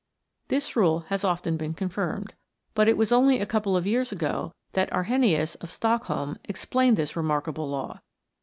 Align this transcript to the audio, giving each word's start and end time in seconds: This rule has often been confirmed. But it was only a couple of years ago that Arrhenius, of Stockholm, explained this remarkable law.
This 0.47 0.75
rule 0.75 1.01
has 1.09 1.23
often 1.23 1.57
been 1.57 1.75
confirmed. 1.75 2.33
But 2.73 2.87
it 2.87 2.97
was 2.97 3.11
only 3.11 3.39
a 3.39 3.45
couple 3.45 3.77
of 3.77 3.85
years 3.85 4.11
ago 4.11 4.51
that 4.71 4.91
Arrhenius, 4.91 5.53
of 5.61 5.69
Stockholm, 5.69 6.39
explained 6.45 6.97
this 6.97 7.15
remarkable 7.15 7.69
law. 7.69 7.99